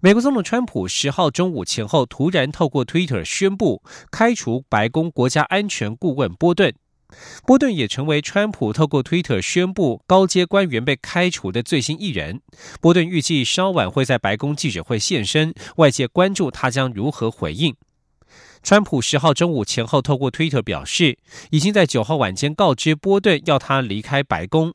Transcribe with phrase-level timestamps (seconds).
[0.00, 6.74] 美国总统川普十号中午前后突然透过 Twitter 宣布开除白宫国家安全顾问波顿，
[7.44, 12.40] 波顿也成为川普透过 Twitter 宣布高阶官员被开除的最新一人。
[12.80, 17.74] 波顿预计稍晚会在白宫记者会现身，外界关注他将如何回应。
[18.62, 21.18] 川普十号中午前后透过 Twitter 表示，
[21.50, 24.74] 已经在九号晚间告知波顿要他离开白宫。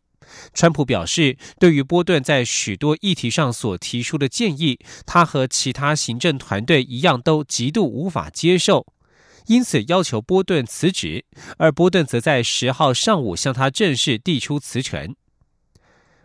[0.54, 8.86] 川普表示，对于波顿在许多议题上所提出的建议，他和其他行政团队一样都极度无法接受，
[9.48, 11.26] 因此要求波顿辞职。
[11.58, 15.16] 而波顿则在十号上午向他正式递出辞呈。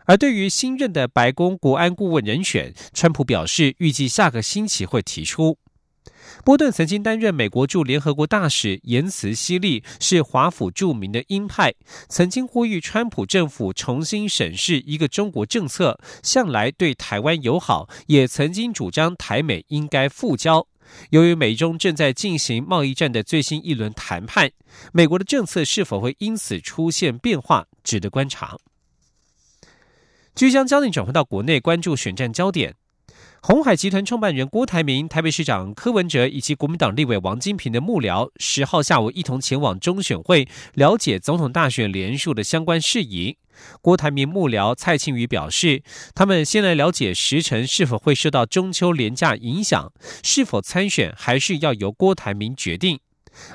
[0.07, 5.59] 而对于新任的白宫国安顾问人选，川普表示，预计下个星期会提出。
[6.45, 11.75] 波顿曾经担任美国驻联合国大使，言辞犀利，是华府著名的鹰派。
[12.09, 20.67] 曾经呼吁川普政府重新审视一个中国政策，向来对台湾友好，也曾经主张台美应该复交。
[21.11, 24.51] 由于美中正在进行贸易战的最新一轮谈判，
[24.93, 28.57] 美国的政策是否会因此出现变化，值得观察。
[30.35, 32.75] 即将焦点转回到国内，关注选战焦点。
[33.49, 43.39] 红海集团创办人郭台铭、台北市长柯文哲以及国民党立委王金平的幕僚，十号下午一同前往中选会了解总统大选连署的相关事宜。
[43.81, 49.93] 郭台铭幕僚蔡庆宇表示，他们先来了解时辰是否会受到中秋连假影响，
[50.25, 52.99] 是否参选还是要由郭台铭决定。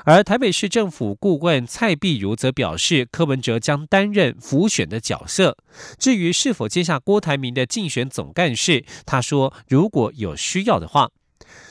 [0.04, 5.56] 而台北市政府顾问蔡碧如则表示，柯文哲将担任辅选的角色。
[5.98, 11.10] 至于是否接下郭台铭的竞选总干事，他说如果有需要的话。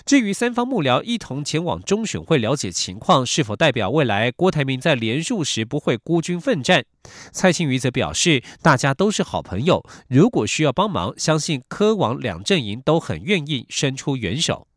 [0.06, 6.84] 至于三方幕僚一同前往中选会了解情况，是否代表未来郭台铭在连署时不会孤军奋战？
[7.32, 14.68] 蔡庆瑜则表示，大家都是好朋友，如果需要帮忙，相信柯王两阵营都很愿意伸出援手。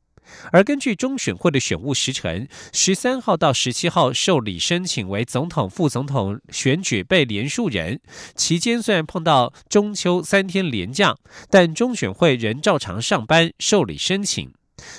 [0.53, 8.01] 而根据中选会的选务时程，十三号到十七号受理申请为总统、副总统选举被连署人，
[8.35, 11.17] 期间虽然碰到中秋三天连假，
[11.51, 14.53] 但中选会仍照常上班受理申请。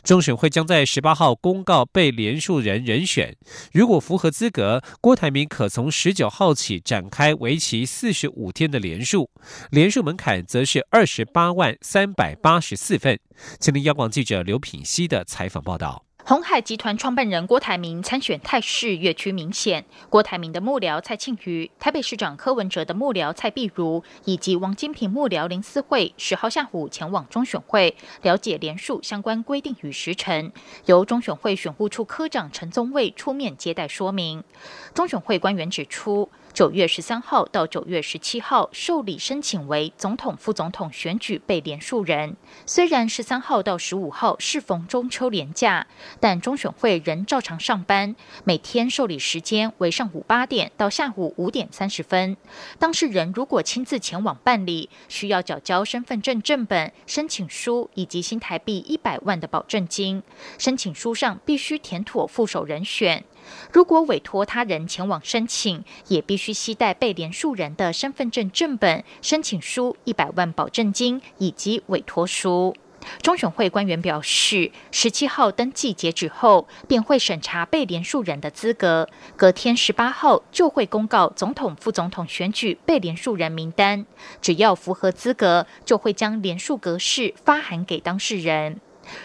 [0.03, 3.35] 中选会将在十八号公告被联署人人选，
[3.71, 9.29] 如果符合资格，郭台铭可从十九号起展开为期四十五天的联署，
[9.71, 13.19] 联署门槛则是二十八万三百八十四份。
[13.59, 16.05] 请听央广记者刘品熙的采访报道。
[16.27, 19.85] 红海集团创办人郭台铭参选态势越趋明显。
[20.09, 30.51] 郭台铭的幕僚蔡庆瑜、台北市长柯文哲的幕僚蔡碧如以及王金平幕僚林思慧，十号下午前往中选会了解联署相关规定与时程，
[30.87, 34.43] 由中选会选务处科长陈宗卫出面接待说明。
[34.95, 36.27] 中选会官员指出。
[36.55, 42.37] 九月十三号到九月十七号受理申请为总统、副总统选举被连署人。
[42.65, 45.85] 虽然十三号到十五号适逢中秋连假，
[46.21, 48.15] 但中选会仍照常上班。
[48.45, 52.37] 每天受理时间为上午八点到下午五点三十分。
[52.79, 60.23] 当事人如果亲自前往办理，需要缴交身份证正本、申请书以及新台币一百万的保证金。
[60.57, 63.25] 申请书上必须填妥副手人选。
[63.71, 72.75] 如果委托他人前往申请，也必须携带被联署人的身份证正本、申请书、一百万保证金以及委托书。
[73.21, 84.07] 中选会官员表示，十七号登记截止后，便会审查被联署人的资格，隔天十八号就会公告总统、副总统选举被联署人名单。
[84.41, 88.81] 只要符合资格，就会将联署格式发函给当事人。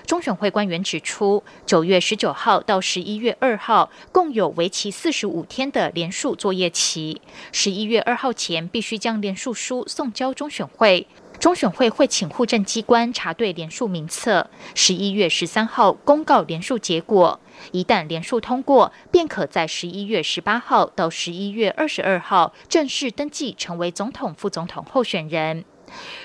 [0.07, 7.21] 中选会官员指出，九月十九号到十一月二号，共有为期四十五天的连署作业期。
[7.53, 11.07] 十一月二号前必须将连署书送交中选会，
[11.39, 14.51] 中选会会请户政机关查对连署名册。
[14.75, 17.41] 十一月十三号公告连署结果，
[17.73, 25.65] 一旦连署通过，便可在十一月十八号到十一月二十二号正式登记成为总统、副总统候选人。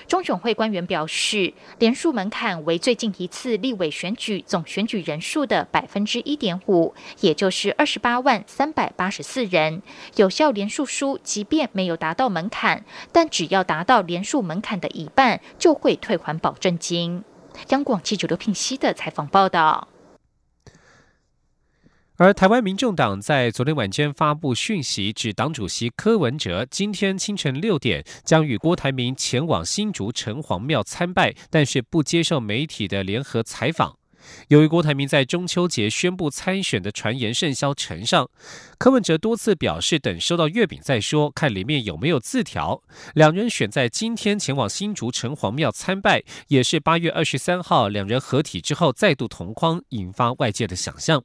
[0.08, 9.82] 中选会官员表示，连署门槛为最近一次立委选举总选举人数的百分之一点五，也就是二十八万三百八十四人。
[10.16, 17.24] 有效连署书即便没有达到门槛，但只要达到连署门槛的一半，就会退还保证金。
[17.70, 19.88] 央广记者刘品熙的采访报道。
[22.18, 33.98] 而台湾民众党在昨天晚间发布讯息，指党主席柯文哲今天清晨六点将与郭台铭前往新竹城隍庙参拜，但是不接受媒体的联合采访。
[34.48, 38.30] 由于郭台铭在中秋节宣布参选的传言甚嚣尘上，
[38.78, 42.82] 柯文哲多次表示等收到月饼再说，看里面有没有字条。
[43.14, 51.22] 两人选在今天前往新竹城隍庙参拜，也是八月二十三号两人合体之后再度同框，引发外界的想象。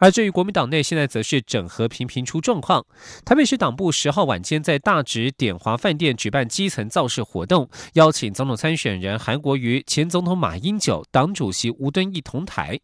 [0.00, 2.84] 而至于国民党内，现在则是整合频频出状况。
[3.22, 12.80] 台北市党部十号晚间在大直典华饭店举办基层造势活动，邀请总统参选人韩国瑜、前总统马英九、党主席吴敦义同台。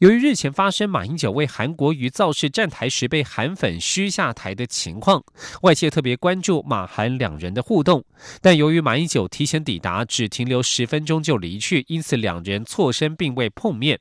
[0.00, 5.22] 由于日前发生马英九为韩国瑜造势站台时被韩粉嘘下台的情况，
[5.62, 8.04] 外界特别关注马韩两人的互动。
[8.42, 13.98] 但由于马英九提前抵达，只停留十分钟就离去，因此两人错身并未碰面。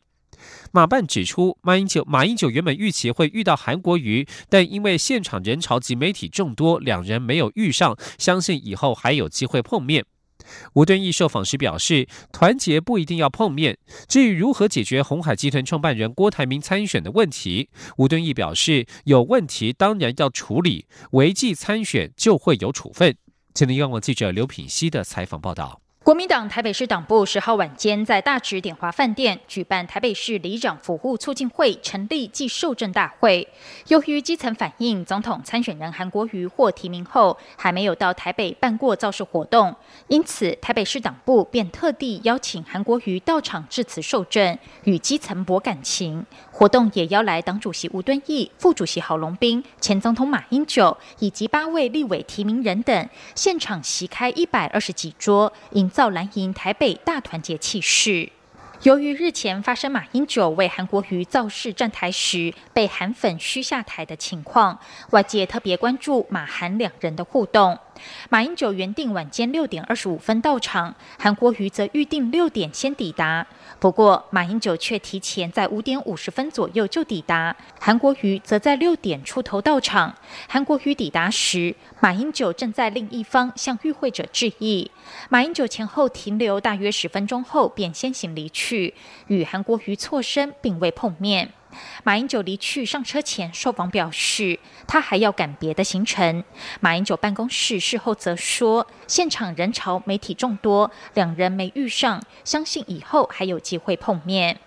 [0.78, 7.98] 马办指出，马英九马英九原本预期会遇到韩国瑜，但因为现场人潮及媒体众多，两人没有遇上。
[8.20, 10.06] 相信以后还有机会碰面。
[10.74, 13.80] 吴敦义受访时表示，团结不一定要碰面。
[14.08, 23.16] 至于如何解决红海集团创办人郭台铭参选的问题，吴敦义表示，有问题当然要处理，违纪参选就会有处分。
[23.56, 25.82] 前天央广记者刘品希的采访报道。
[26.07, 33.45] 国民党台北市党部十号晚间在大直典华饭店举办台北市里长服务促进会成立暨受证大会。
[33.89, 39.75] 由于基层反映，总统参选人韩国瑜获提名后还没有到台北办过造势活动，
[40.07, 46.25] 因此台北市党部便特地邀请韩国瑜到场致辞受证，与基层博感情。
[46.57, 55.88] 活动也邀来党主席吴敦义、副主席郝龙斌、前总统马英九以及八位立委提名人等，现场席开一百二十几桌，营。
[55.88, 58.31] 造蓝营台北大团结气势。
[58.83, 67.80] 由于日前发生马英九为韩国瑜造势站台时被韩粉嘘下台的情况，外界特别关注马韩两人的互动。
[68.30, 73.48] 马英九原定晚间六点二十五分到场，韩国瑜则预定六点先抵达。
[73.80, 80.16] 不过，马英九却提前在五点五十分左右就抵达，韩国瑜则在六点出头到场。
[80.48, 84.90] 韩国瑜抵达时，马英九正在另一方向与会者致意。
[85.30, 88.96] 马英九前后停留大约十分钟后，便先行离去，
[89.28, 91.54] 与韩国瑜错身，并未碰面。
[92.04, 96.44] 马英九离去上车前，受访表示他还要赶别的行程。
[96.80, 104.60] 马英九办公室事后则说，现场人潮媒体众多，两人没遇上，相信以后还有机会碰面。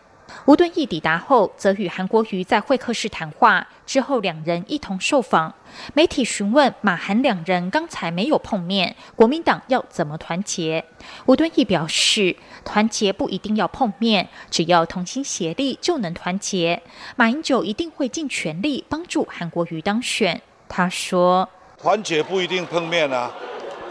[0.47, 3.67] 吴敦义抵达后，则与韩国瑜在会客室谈话。
[3.87, 5.53] 之后，两人一同受访。
[5.95, 10.85] 媒体询问马韩两人刚才没有碰面，国民党要怎么团结？
[11.27, 16.81] 吴敦义表示，团结不一定要碰面，只要同心协力就能团结。
[17.17, 20.41] 马英九一定会尽全力帮助韩国瑜当选。
[20.69, 23.31] 他说：“团结不一定碰面啊，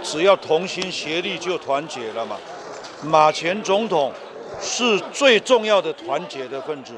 [0.01, 2.38] 只要同心协力就团结了嘛。”
[3.03, 4.13] 马前总统。
[4.61, 6.94] 是最重要的团结的分子，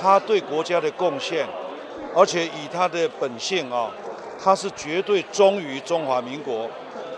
[0.00, 1.46] 他对国家的贡献，
[2.14, 3.90] 而且以他的本性啊，
[4.42, 6.68] 他是绝对忠于中华民国，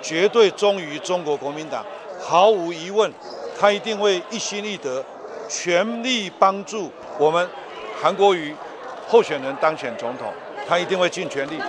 [0.00, 1.84] 绝对忠于中国国民党，
[2.20, 3.12] 毫无疑问，
[3.58, 5.04] 他一定会一心一德，
[5.48, 7.46] 全力帮助我们
[8.00, 8.54] 韩国瑜
[9.06, 10.32] 候选人当选总统，
[10.66, 11.60] 他一定会尽全力。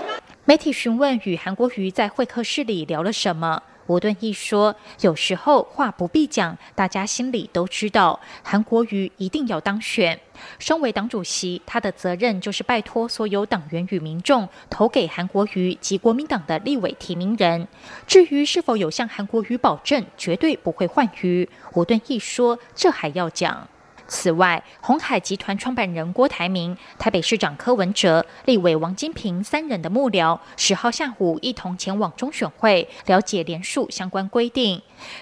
[0.45, 3.61] 媒体询问与韩国瑜在会客室里聊了什么？
[3.87, 10.19] 吴敦义说：“有时候话不必讲，大家心里都知道，韩国瑜一定要当选。
[10.57, 17.67] 身为党主席，他的责任就是拜托所有党员与民众投给韩国瑜及国民党的立委提名人。
[18.07, 23.67] 至于是否有向韩国瑜保证绝对不会换瑜，吴敦义说，这还要讲。”
[24.13, 34.79] 此外，红海集团创办人郭台铭、台北市长柯文哲、立委王金平三人的幕僚，十号下午一同前往中选会了解联署相关规定。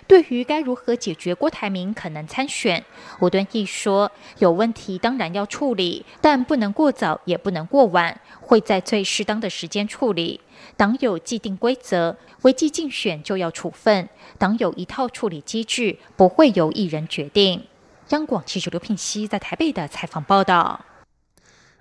[0.07, 2.83] 对于该如何解决郭台铭可能参选，
[3.21, 10.41] 吴敦义说：“有问题当然要处理，但不能过早，也不能过晚，会在最适当的时间处理。
[10.75, 14.09] 党有既定规则，违纪竞选就要处分。
[14.37, 17.63] 党有一套处理机制，不会由一人决定。”
[18.11, 20.83] 央广记者刘品熙在台北的采访报道：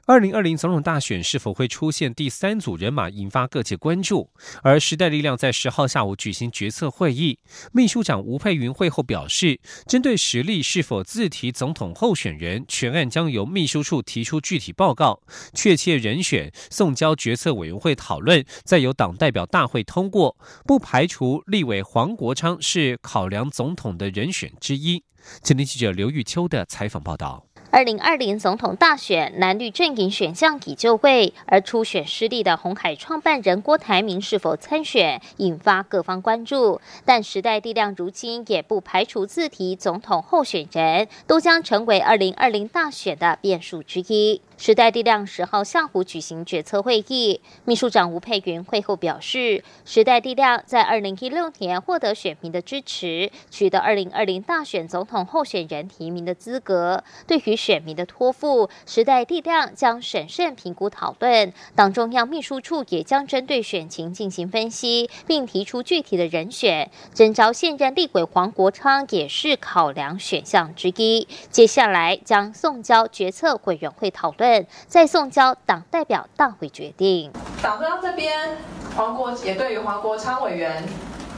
[0.07, 4.31] 二零二零总统大选是否会出现第三组人马，引发各界关注。
[4.63, 7.41] 而时代力量在十号下午举行决策会议，
[7.73, 9.59] 秘书长吴佩云会后表示，
[9.89, 15.21] 针对实力是否自提总统候选人，全案将由秘书处提出具体报告，
[15.53, 20.37] 确切人选送交决策委员会讨论，再由党代表大会通过。
[20.65, 25.03] 不排除立委黄国昌是考量总统的人选之一。
[25.43, 27.45] 前天记者刘玉秋的采访报道。
[27.73, 36.81] 二零二零总统大选蓝绿阵营选项已就位，而初选失利的红海创办人郭台铭是否参选，引发各方关注。
[37.05, 44.43] 但时代力量如今也不排除自提总统候选人，都将成为二零二零大选的变数之一。
[44.61, 57.03] 时代力量十号下午举行决策会议，秘书长吴佩云会后表示，时代力量在二零一六年获得选民的支持，取得二零二零大选总统候选人提名的资格。
[57.27, 66.91] 对于选民的托付，时代力量将审慎评估讨论，党中央秘书处也将针对选情进行分析，并提出具体的人选。
[67.15, 71.27] 征召现任立委黄国昌也是考量选项之一。
[71.49, 74.50] 接下来将送交决策委员会讨论。
[74.87, 77.33] 再送交党代表大会决定。
[77.63, 78.57] 党中央这边，
[78.97, 80.83] 黄国也对于黄国昌委员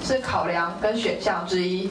[0.03, 1.89] 是考量跟选项之一，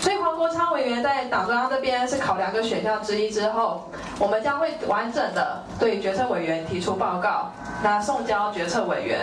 [0.00, 7.50] 所以黄国昌委员在党中央这边是考量跟选项之一之后，我们将会完整的对决策委员提出报告，
[7.82, 9.18] 那送交决策委员，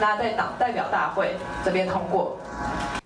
[0.00, 2.36] 那在党代表大会这边通过。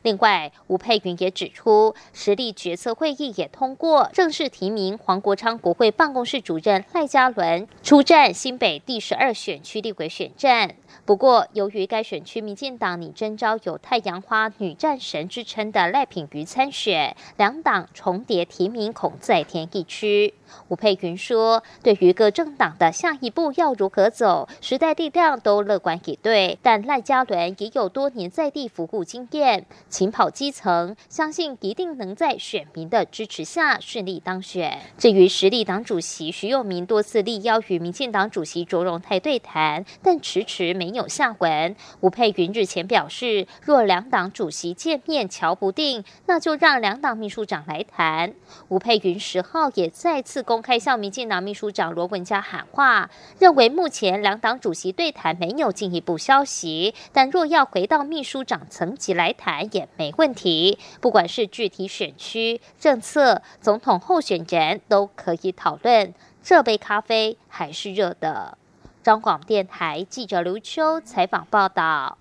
[0.03, 10.75] 另外，吴佩云也指出，实力决策会议也通过正式提名黄国昌国会办公室主任赖嘉伦出战新北第十二选区立委选战。
[11.07, 20.35] 不过，由于该选区民进党拟征召有“太阳花女战神”之称的赖品妤参选，两党重叠提名恐再添一区。
[20.69, 26.59] 吴佩云说：“对于各政党的下一步要如何走，时代力量都乐观以对。
[26.63, 34.79] 但赖嘉伦也有多年在地服务经验，勤跑基层，相信一定能在选民的支持下顺利当选。
[34.97, 41.75] 至于实力党主席徐永明多次力邀与民进党主席卓荣泰对谈，但迟迟没有下文。
[42.01, 48.33] 吴佩云日前表示，若两党主席见面瞧不定，那就让两党秘书长来谈。
[48.69, 50.45] 吴佩云十号也再次。
[50.45, 60.79] 公开向民进党秘书长罗文嘉喊话，认为目前两党主席对谈没有进一步消息，但若要回到秘书长层级来谈也没问题。
[61.01, 66.13] 不管是具体选区政策、总统候选人，都可以讨论。
[66.43, 68.59] 这杯咖啡还是热的。
[69.03, 72.19] 张广电台记者刘秋采访报道。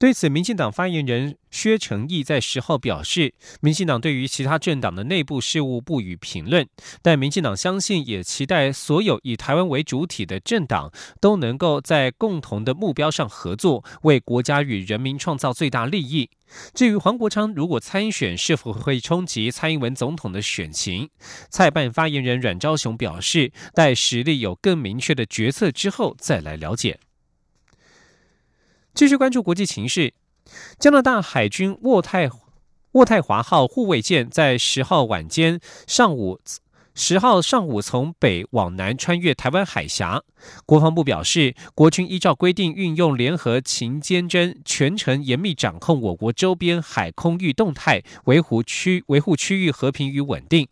[0.00, 6.66] 对此，民进党发言人薛成义在十号表示，民进党对于其他政党的内部事务不予评论，
[7.02, 10.90] 但民进党相信，也期待所有以台湾为主体的政党
[11.20, 16.30] 都能够在共同的目标上合作，为国家与人民创造最大利益。
[16.72, 21.10] 至于黄国昌如果参选，是否会冲击蔡英文总统的选情，
[21.50, 26.98] 蔡办发言人阮昭雄表示，待实力有更明确的决策之后再来了解。
[28.92, 30.12] 继续关注国际情势，
[30.78, 32.28] 加拿大海军渥太
[32.92, 36.40] 渥太华号护卫舰在十号晚间上午
[36.94, 40.22] 十号上午从北往南穿越台湾海峡。
[40.66, 50.66] 国防部表示，国军依照规定运用联合勤监侦，全程严密掌控我国周边海空域动态，维护区维护区域和平与稳定。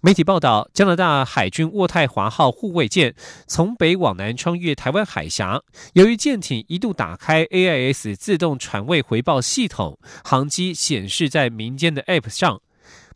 [0.00, 3.16] 媒体报道，加拿大海军渥太华号护卫舰
[3.48, 5.60] 从北往南穿越台湾海峡。
[5.94, 12.60] 由于舰艇一度打开 AIS 自动船位回报系统，航机显示在民间的 App 上。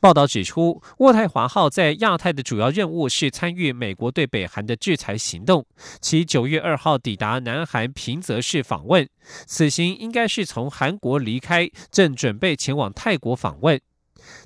[0.00, 5.64] 报道指出，渥太华号在亚太的主要任务是参与美国对北韩的制裁行动。
[6.00, 9.08] 其九月二号抵达南韩平泽市访问，
[9.46, 13.80] 此行应该是从韩国离开，正准备前往泰国访问。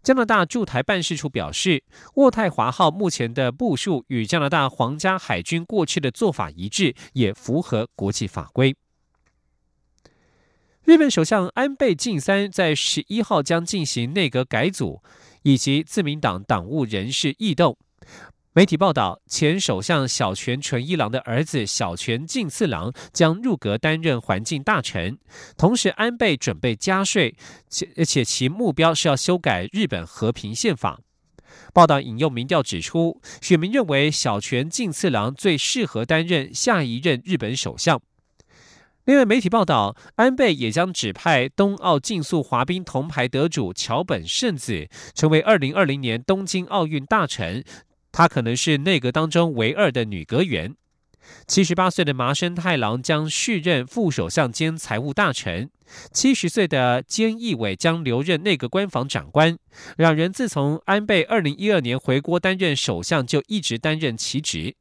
[0.02, 1.82] 加拿大驻台办事处表示，
[2.14, 8.76] 渥太华号目前的部署与加拿大皇家海军过去的做法一致，也符合国际法规。
[10.84, 15.02] 日本首相安倍晋三在十一号将进行内阁改组，
[15.42, 17.76] 以及自民党党务人事异动。
[18.56, 25.18] 媒体报道，前首相小泉纯一郎的儿子小泉进次郎将入阁担任环境大臣。
[25.58, 27.36] 同时，安倍准备加税，
[27.68, 30.98] 且且其目标是要修改日本和平宪法。
[31.74, 38.00] 报道引用民调指出，选民认为小泉进次郎最适合担任下一任日本首相。
[39.04, 47.62] 另外，媒体报道，安倍也将指派冬奥竞速滑冰铜牌得主桥本圣子成为二零二零年东京奥运大臣。
[48.16, 50.74] 她可能是内阁当中唯二的女阁员。
[51.46, 55.68] 七十八岁的麻生太郎将续任副首相兼财务大臣。
[56.14, 59.58] 七十岁的菅义伟将留任内阁官房长官。
[59.98, 64.76] 两人自从安倍二零一二年回国担任首相，就一直担任其职。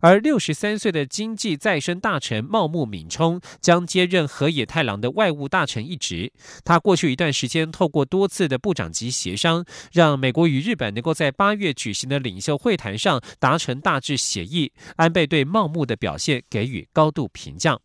[0.00, 6.32] 而六十三岁的经济再生大臣茂木敏充将接任河野太郎的外务大臣一职。
[6.64, 14.72] 他过去一段时间透过多次的部长级协商，让美国与日本能够在八月举行的领袖会谈上达成大致协议。
[14.96, 17.78] 安倍对茂木的表现给予高度评价。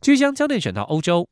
[0.00, 1.28] 据将焦点转到欧洲。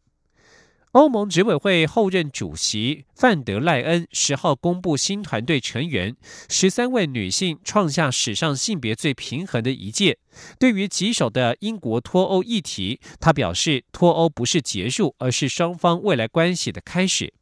[0.93, 6.17] 欧盟执委会后任主席范德赖恩十号公布新团队成员，
[6.49, 10.19] 十三位女性创下史上性别最平衡的一届。
[10.59, 17.33] 对于棘手的英国脱欧议题，他表示脱欧不是结束，而是双方未来关系的开始。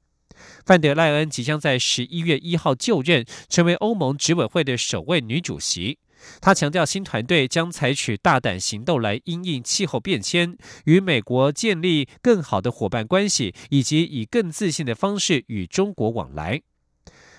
[0.67, 5.99] 范德赖恩即将在十一月一号就任，成为欧盟执委会的首位女主席。
[6.41, 16.63] 他强调，新团队将采取大胆行动来因应气候变迁，与美国建立更好的伙伴关系，以及以更自信的方式与中国往来。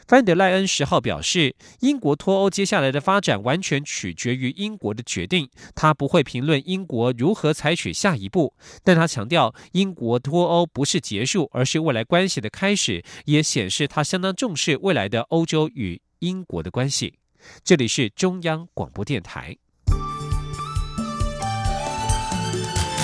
[0.08, 8.56] 范德赖恩十号表示，英国脱欧接下来的发展完全取决于英国的决定，他不会评论英国如何采取下一步。
[8.84, 17.19] 但他强调，英国脱欧不是结束，而是未来关系的开始，也显示他相当重视未来的欧洲与英国的关系。
[17.64, 19.58] 这里是中央广播电台。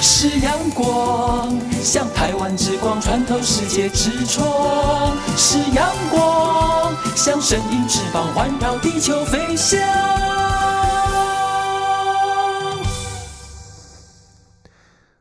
[0.01, 9.79] 是阳光，像台湾之光穿透世界之窗；是阳光，像神鹰翅膀环绕地球飞翔。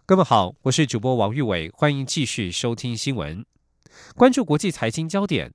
[0.06, 3.46] 各位好，我是主播王玉伟，欢迎继续收听新闻，
[4.16, 5.54] 关注国际财经焦点。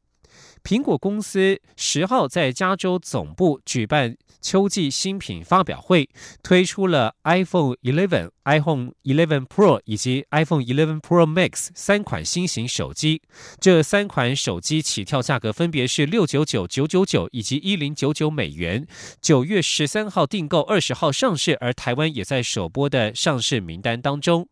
[0.63, 6.09] 苹果公司十号在加州总部举办秋季新品发表会，
[6.41, 13.21] 推出了 iPhone 11、iPhone 11 Pro 以及 iPhone 11 Pro Max 三款新型手机。
[13.59, 18.87] 这三款手机起跳价格分别是六九九、九九九以及一零九九美元。
[19.21, 24.47] 九月十三号订购，二十号上市，而台湾也在首播的上市名单当中。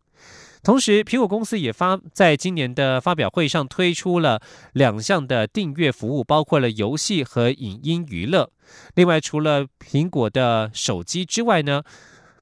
[0.68, 4.42] 同时，苹果公司也发在今年的发表会上推出了
[4.74, 8.52] 两项的订阅服务，包括了游戏和影音娱乐。
[8.94, 11.84] 另外，除了苹果的手机之外呢，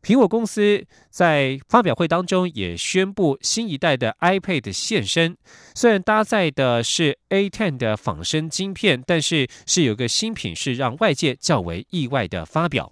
[0.01, 5.37] 苹果公司在发表会当中也宣布新一代的 iPad 现身。
[5.75, 12.91] 虽然搭载的是 A10 的仿生晶片，但是是有个新品是让外界较为意外的发表。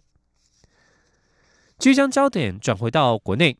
[1.80, 3.58] 即将焦点转回到国内。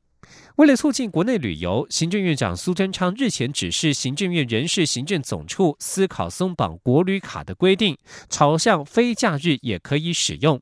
[0.58, 7.98] 为了促进国内旅游，行政院长苏贞昌日前指示行政院人事行政总处思考松绑国旅卡的规定，
[8.30, 10.62] 朝向非假日也可以使用。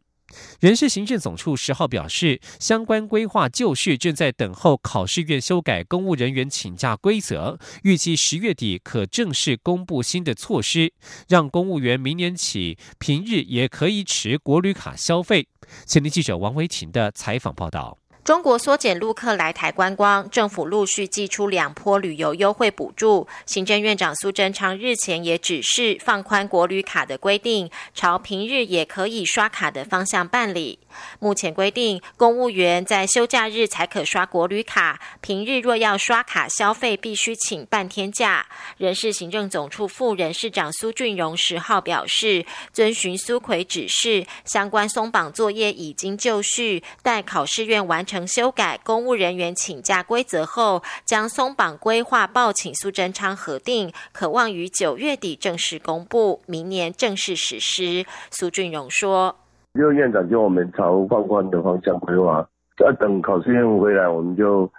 [0.61, 10.93] 人事行政总处十号表示，相关规划就绪，正在等候考试院修改公务人员请假规则，预计十月底可正式公布新的措施，
[11.27, 15.49] 让公务员明年起平日也可以持国旅卡消费。
[15.85, 18.00] 前天记者王维婷的采访报道。
[18.23, 23.27] 中国缩减陆客来台观光，政府陆续寄出两波旅游优惠补助。
[23.47, 30.77] 行政院长苏贞昌日前也指示放宽国旅卡的规定，朝平日也可以刷卡的方向办理。
[31.19, 38.45] 目前规定，公务员在休假日才可刷国旅卡，平日若要刷卡消费，必须请半天假。
[38.77, 58.05] 人事行政总处副人事长苏俊荣十号表示，遵循苏奎指示，相关松绑作业已经就绪，待考试院完成修改公务人员请假规则后，将松绑规划报请苏贞昌核定，渴望于九月底正式公布，明年正式实施。
[58.29, 59.37] 苏俊荣说。
[59.75, 62.45] 因为院长叫我们朝放宽的方向规划，
[62.79, 64.69] 要等考试院回来，我们就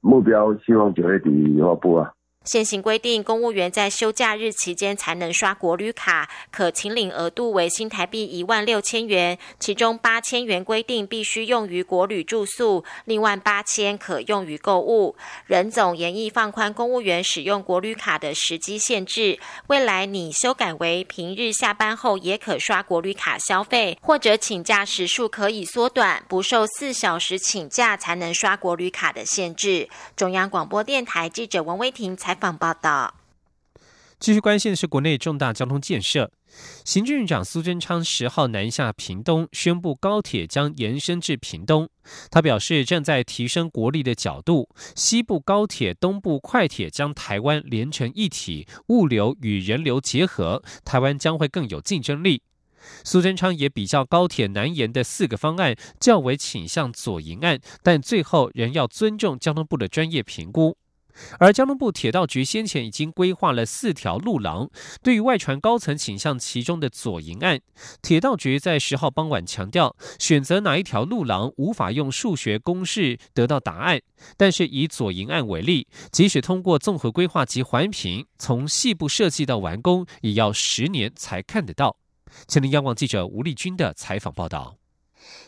[0.00, 2.12] 目标希望九月底发布啊。
[2.46, 15.16] 现行规定，公务员在休假日期间才能刷国旅卡，可请领额度为新台币一万六千元，其中八千元规定必须用于国旅住宿，另外八千可用于购物。
[15.46, 29.88] 任总严议放宽公务员使用国旅卡的时机限制，未来拟修改为平日下班后也可刷国旅卡消费，或者请假时数可以缩短，不受四小时请假才能刷国旅卡的限制。
[30.14, 32.35] 中央广播电台记者王威婷采。
[32.36, 33.14] 访报道。
[34.18, 36.32] 继续关心的是国内重大交通建设。
[36.86, 41.90] 行政院长苏贞昌十号南下屏东，宣布高铁将延伸至屏东。
[42.30, 52.40] 他表示，正在提升国力的角度，西部高铁、东部快铁将台湾连成一体，物流与人流结合，台湾将会更有竞争力。
[53.04, 60.78] 苏贞昌也比较高铁南延的四个方案，较为倾向左营案，但最后仍要尊重交通部的专业评估。
[61.38, 64.68] 而交通部铁道局先前已经规划了四条路廊，
[65.02, 67.60] 对于外传高层倾向其中的左营案，
[68.02, 74.00] 铁道局在十号傍晚强调，选择哪一条路廊无法用数学公式得到答案。
[74.36, 81.96] 但是以左营案为例，即使通过综合规划及环评，从细部设计到完工，也要十年才看得到。
[82.48, 84.76] 前林央广记者吴丽君的采访报道。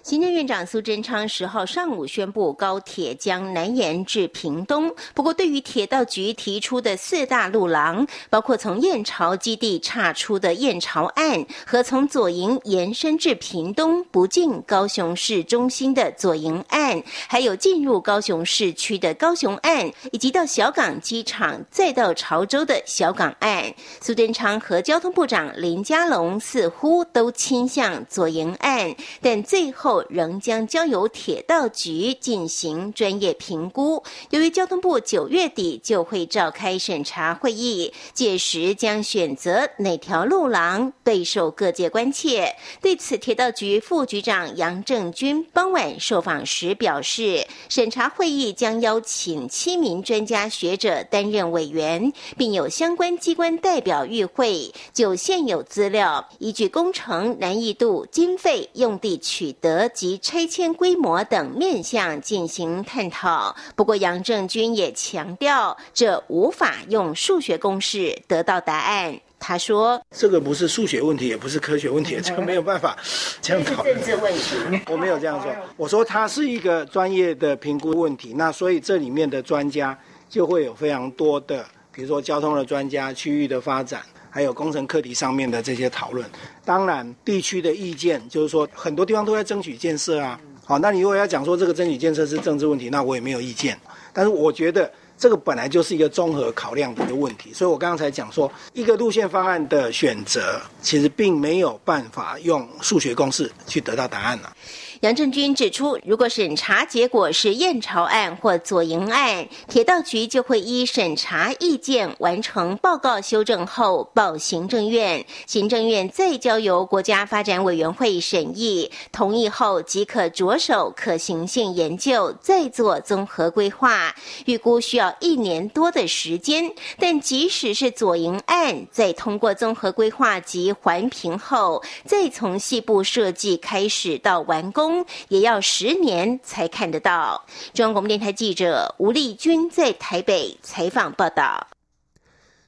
[0.02, 4.90] 行政院长苏贞昌十号上午宣布，高铁将南延至屏东。
[5.12, 30.04] 不过，对于铁道局提出的四大路廊，包括从燕巢基地岔出的燕巢岸，和从左营延伸至屏东不进高雄市中心的左营岸，还有进入高雄市区的高雄岸，以及到小港机场再到潮州的小港岸，苏贞昌和交通部长林佳龙似乎都倾向左营岸，但最后。
[30.08, 34.02] 仍将交由铁道局进行专业评估。
[34.30, 42.56] 由于交通部九月底就会召开审查会议，届时将选择哪条路廊备受各界关切。
[42.80, 59.88] 对此，铁道局副局长杨正军傍晚受访时表示，审查会议将邀请七名专家学者担任委员，并有相关机关代表与会，就现有资料，依据工程难易度、经费、用地取得。
[59.98, 63.56] 及拆迁规模等面向进行探讨。
[63.74, 69.18] 不过，杨正军也强调，这无法用数学公式得到答案。
[69.40, 72.96] 他说：“这个不是数学问题，也不是科学问题，这个 没有办法
[73.40, 73.94] 这样讨论。
[73.96, 75.50] 政治问题， 我没有这样说。
[75.76, 78.34] 我说它是一个专业的评估问题。
[78.34, 86.28] 那所以这里面的专家就会有非常多的，比如说交通的专家、区域的发展。”还有工程课题上面的这些讨论，
[86.64, 90.38] 当然地区的意见就是说很多地方都在争取建设啊。
[90.64, 93.78] 好，那你如果要讲说这个争取建设是政治问题，那我也没有意见。
[94.12, 104.52] 但是我觉得这个本来就是一个综合考量的一个问题，所以我刚才讲说一个路线方案的选择，其实并没有办法用数学公式去得到答案了。
[105.00, 124.12] 杨正军指出，如果审查结果是燕巢案或左营案，铁道局就会依审查意见完成报告修正后报行政院，行政院再交由国家发展委员会审议，同意后即可着手可行性研究，再做综合规划，
[124.46, 126.68] 预估需要一年多的时间。
[126.98, 134.87] 但即使是左营案，在通过综合规划及环评后，再从细部设计开始到完工。
[135.28, 137.44] 也要十年才看得到。
[137.72, 141.68] 中央广播电台记者吴丽君在台北采访报道。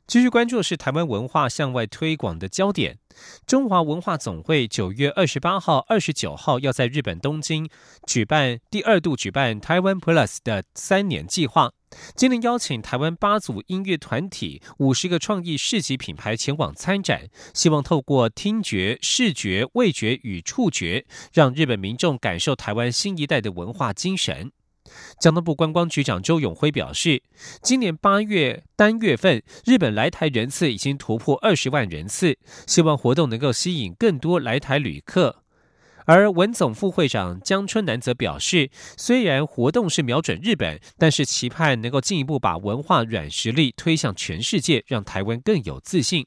[0.07, 2.99] 继续关注的是台湾文化向外推广的焦点。
[3.47, 7.71] 中华文化总会九月二十八号、二十九号要在日本东京
[8.09, 11.71] 举办第二度举办台湾 Plus 的三年计划。
[12.15, 24.53] 今年邀请台湾八组音乐团体、五十个创意市级品牌前往参展，希望透过听觉、视觉、味觉与触觉，让日本民众感受台湾新一代的文化精神。
[25.21, 27.23] 交通部观光局长周永辉表示，
[27.63, 35.40] 今年八月单月份日本来台人次已经突破二十万人次，希望活动能够吸引更多来台旅客。
[36.07, 46.27] 而文总副会长江春南则表示，虽然活动是瞄准日本，但是期盼能够进一步把文化软实力推向全世界，让台湾更有自信。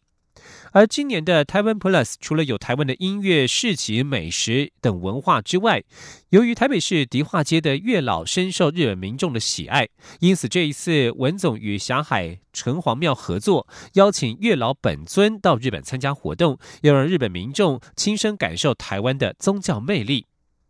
[0.73, 5.83] 而今年的台湾 Plus 除了有台湾的音乐、市集、美食等文化之外，
[6.29, 9.87] 由于台北市迪化街的月老深受日本民众的喜爱，
[10.19, 20.25] 因此这一次文总与霞海城隍庙合作，邀请月老本尊到日本参加活动，要让日本民众亲身感受台湾的宗教魅力。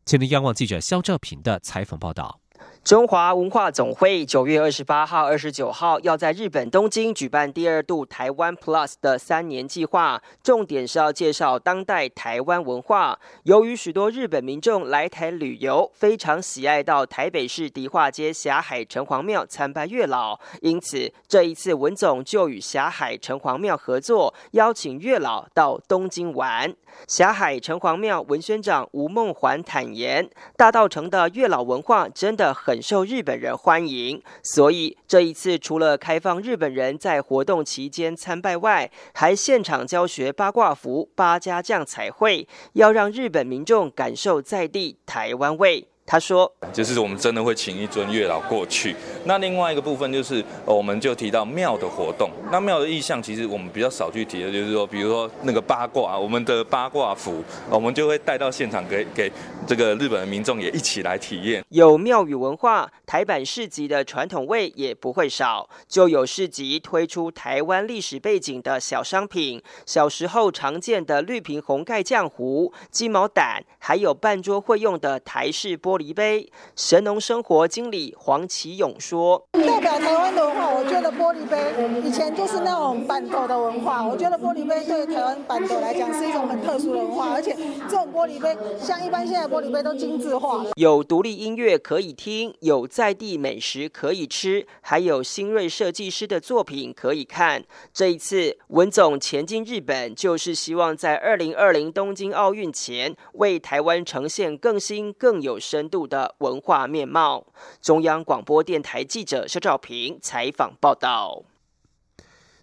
[0.05, 2.42] 前天央望记者肖兆平的采访报道。
[2.83, 13.17] 中华文化总会九月二十八号、二十九号要在日本东京举办第二度台湾 Plus 的三年计划，重点是要介绍当代台湾文化。
[13.43, 26.75] 由于许多日本民众来台旅游，非常喜爱到台北市迪化街霞海城隍庙参拜月老，因此这一次文总就与霞海城隍庙合作，邀请月老到东京玩。
[27.07, 45.87] 霞海城隍庙文宣长吴梦环坦言，大道城的月老文化真的很受日本人欢迎，所以这一次除了开放日本人在活动期间参拜外，还现场教学八卦符、八家将彩绘，要让日本民众感受在地台湾味。
[46.05, 48.93] 他说：“就是我们真的会请一尊月老过去。
[49.23, 52.29] 那另外一个部分就是，我们就提到庙的活动。
[52.51, 59.31] 那庙的意象，其实我们比较少去提的，就是说，比如说那个八卦，我们的八卦符，我们就会带到现场给给
[59.65, 61.63] 这个日本的民众也一起来体验。
[61.69, 65.69] 有庙宇文化，台版市集的传统味也不会少。
[65.87, 79.45] 就有市集推出台湾历史背景的小商品，小时候常见的绿瓶红盖浆糊、鸡毛掸，还有半桌会用的台式玻。”玻璃杯，神农生活经理黄启勇说
[79.83, 81.57] ：“表台湾的文化，我觉得玻璃杯
[82.01, 84.01] 以前就是那种板斗的文化。
[84.01, 87.55] 我觉得玻璃杯对台湾板斗来讲是一种很特殊的文化，而且
[87.87, 97.63] 这种玻璃杯像一般现在玻璃杯都精致化，有独立音乐可以听，有在地美食可以吃，还有新锐设计师的作品可以看。
[97.93, 107.45] 这一次文总前进日本，就是希望在二零二零东京奥运前，为台湾呈现更新更有深。”度的文化面貌。
[107.81, 111.43] 中央广播电台记者肖兆平采访报道。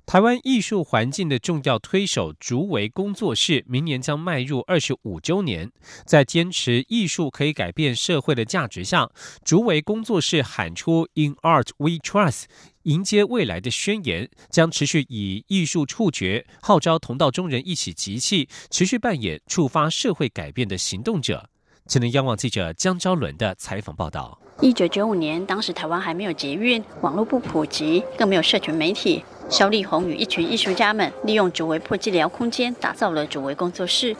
[0.06, 5.70] 台湾艺术环境的重要推手竹围工作室，明年将迈入二十五周年。
[6.04, 9.08] 在坚持艺术可以改变社会的价值下，
[9.44, 12.46] 竹围工作室喊出 “In Art We Trust”，
[12.82, 21.48] 迎接未来的宣言，将持续以艺术触觉号召同道中人一起集气，持续扮演触发社会改变的行动者。
[21.86, 24.40] 请能央望记者江昭伦的采访报道。
[24.62, 29.24] 一九九五年，当时台湾还没有捷运，网络不普及，更没有社群媒体。
[29.48, 34.14] 肖丽红与一群艺术家们利用主围破机聊空间，打造了主围工作室。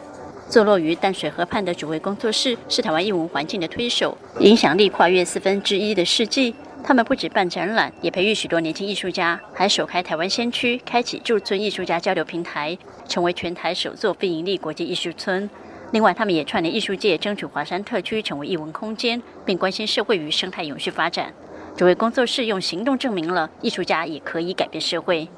[0.48, 6.54] 坐落于淡水河畔的主围工作室，是台湾艺文环境的推手，影响力跨越四分之一的世纪。
[6.82, 12.76] 他们不止办展览，也培育许多年轻艺术家，还首开台湾先驱，开启驻村艺术家交流平台，
[13.06, 15.50] 成为全台首座非营利国际艺术村。
[15.92, 21.32] 另外，他们也串联艺术界，争取华山特区成为艺文空间，并关心社会与生态永续发展。
[21.76, 25.28] 主位工作室用行动证明了艺术家也可以改变社会。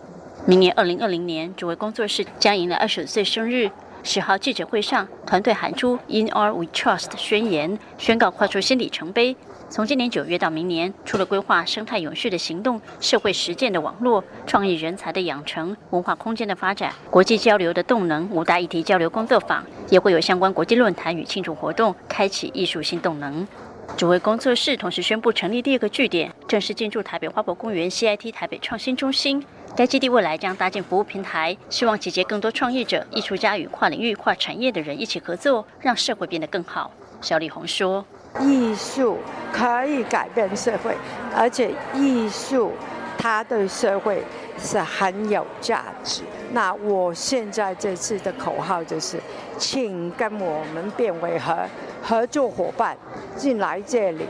[0.47, 3.71] 明年二零二零年，主位工作室将迎来二十五岁生日。
[4.03, 9.37] 十号记者会上，团队喊出 “In Our We Trust” 宣言，宣告跨出新里程碑。
[9.73, 23.49] 从今年九月到明年，除了规划生态永续的行动、社会实践的网络、创意人才的养成、文化空间的发展、国际交流的动能五大议题交流工作坊，也会有相关国际论坛与庆祝活动，开启艺术新动能。
[23.97, 29.43] 主位工作室同时宣布成立第二个据点，正式进驻台北花博公园 CIT 台北创新中心。
[29.75, 36.91] 该基地未来将搭建服务平台，希望集结更多创业者、艺术家与跨领域、跨产业的人一起合作，让社会变得更好。
[37.23, 38.05] 小李红说。
[38.41, 39.19] 艺术
[39.53, 40.97] 可以改变社会，
[41.37, 42.73] 而且艺术
[43.19, 44.23] 它对社会
[44.59, 46.23] 是很有价值。
[46.53, 49.21] 那我现在这次的口号就是，
[49.59, 51.57] 请跟我们变为合
[52.03, 52.97] 合作伙伴
[53.37, 54.27] 进来这里。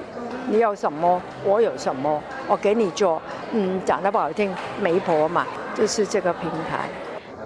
[0.49, 3.23] 你有什么，我有什么，我给你做。
[3.53, 6.89] 嗯，讲得不好听，媒婆嘛，就是这个平台。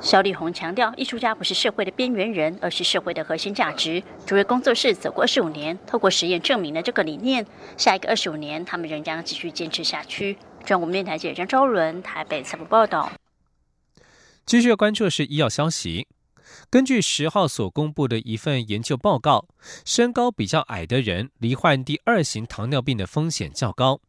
[0.00, 4.02] 肖丽红强调，艺术家不是社会的边缘人，而是社会的核心价值。
[4.24, 7.44] 主位工作室走过二十五年，透过实验证明了这个理念。
[7.76, 10.36] 下一个二十五年，他们仍将继续坚持下去。
[10.64, 13.10] 中国电台记者张昭伦台北采访报道。
[14.44, 16.06] 继续关注的是医药消息。
[16.70, 19.46] 根据十号所公布的一份研究报告，
[19.84, 24.00] 身高比较矮的人罹患第二型糖尿病的风险较高。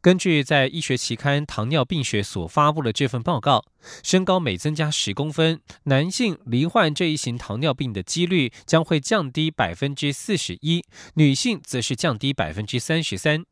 [0.00, 3.64] 根据在医学期刊《糖尿病学》所发布的这份报告，
[4.02, 13.44] 身高每增加十公分，男性罹患这一型糖尿病的几率将会降低百分之四十一，女性则是降低百分之三十三。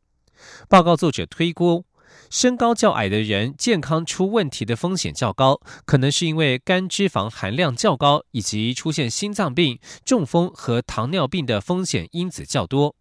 [0.69, 1.85] 报告作者推估，
[2.31, 12.97] 身高较矮的人健康出问题的风险较高，可能是因为肝脂肪含量较高，以及出现心脏病、中风和糖尿病的风险因子较多。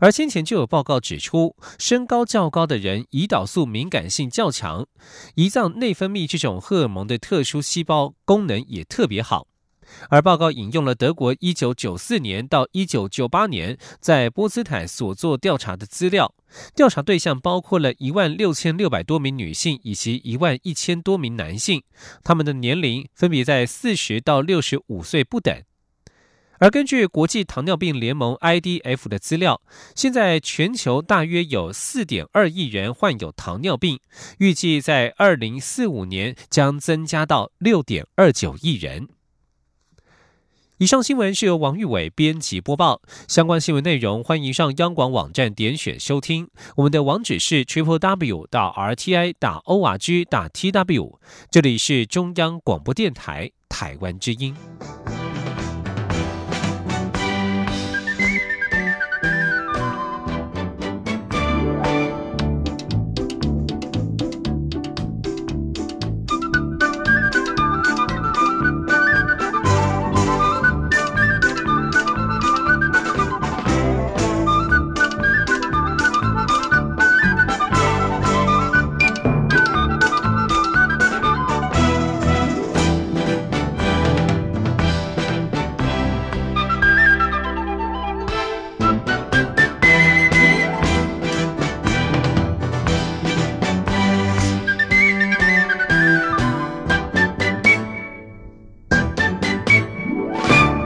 [0.00, 4.86] 而先前就有报告指出，身高较高的人胰岛素敏感性较强，
[5.36, 9.46] 胰脏内分泌这种荷尔蒙的特殊细胞功能也特别好。
[10.10, 16.34] 而报告引用了德国一九九四年到一九九八年在波茨坦所做调查的资料，
[16.74, 21.84] 调查对象包括了一万六千六百多名女性以及一万一千多名男性，
[22.24, 25.62] 他们的年龄分别在四十到六十五岁不等。
[26.58, 29.60] 而根据国际糖尿病联盟 （IDF） 的资料，
[29.94, 34.00] 现在全球大约有4.2亿人患有糖尿病，
[34.38, 39.08] 预计在2045年将增加到6.29亿人。
[40.78, 46.50] 以上新闻是由王玉伟编辑播报，相关新闻内容欢迎上央广网站点选收听。
[46.76, 51.18] 我们的网址是 triple w 到 r t i 打 o r g 打 t w。
[51.50, 54.54] 这里是中央广播电台台湾之音。